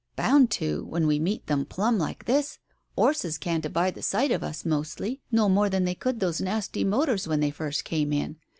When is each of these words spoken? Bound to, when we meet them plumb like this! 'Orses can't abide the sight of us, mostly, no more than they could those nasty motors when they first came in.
Bound 0.15 0.49
to, 0.53 0.83
when 0.83 1.05
we 1.05 1.19
meet 1.19 1.45
them 1.45 1.63
plumb 1.63 1.99
like 1.99 2.25
this! 2.25 2.57
'Orses 2.95 3.37
can't 3.37 3.63
abide 3.67 3.93
the 3.93 4.01
sight 4.01 4.31
of 4.31 4.41
us, 4.43 4.65
mostly, 4.65 5.21
no 5.31 5.47
more 5.47 5.69
than 5.69 5.85
they 5.85 5.93
could 5.93 6.19
those 6.19 6.41
nasty 6.41 6.83
motors 6.83 7.27
when 7.27 7.39
they 7.39 7.51
first 7.51 7.85
came 7.85 8.11
in. 8.11 8.37